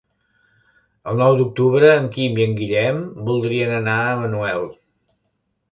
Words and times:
El 1.11 1.21
nou 1.23 1.37
d'octubre 1.41 1.91
en 1.97 2.09
Quim 2.17 2.41
i 2.41 2.47
en 2.49 2.57
Guillem 2.63 3.05
voldrien 3.29 3.79
anar 3.79 4.01
a 4.07 4.19
Manuel. 4.25 4.69